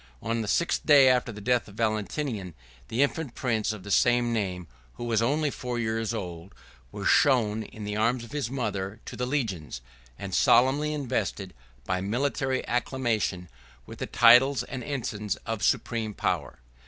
On 0.19 0.41
the 0.41 0.47
sixth 0.47 0.83
day 0.83 1.07
after 1.09 1.31
the 1.31 1.39
death 1.39 1.67
of 1.67 1.75
Valentinian, 1.75 2.55
the 2.87 3.03
infant 3.03 3.35
prince 3.35 3.71
of 3.71 3.83
the 3.83 3.91
same 3.91 4.33
name, 4.33 4.65
who 4.95 5.03
was 5.03 5.21
only 5.21 5.51
four 5.51 5.77
years 5.77 6.11
old, 6.11 6.55
was 6.91 7.07
shown, 7.07 7.61
in 7.61 7.83
the 7.83 7.95
arms 7.95 8.23
of 8.23 8.31
his 8.31 8.49
mother, 8.49 8.99
to 9.05 9.15
the 9.15 9.27
legions; 9.27 9.79
and 10.17 10.33
solemnly 10.33 10.91
invested, 10.91 11.53
by 11.85 12.01
military 12.01 12.67
acclamation, 12.67 13.47
with 13.85 13.99
the 13.99 14.07
titles 14.07 14.63
and 14.63 14.83
ensigns 14.83 15.35
of 15.45 15.61
supreme 15.61 16.15
power. 16.15 16.57